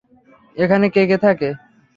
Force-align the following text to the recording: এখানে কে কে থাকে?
এখানে 0.57 0.85
কে 0.89 1.03
কে 1.09 1.17
থাকে? 1.17 1.49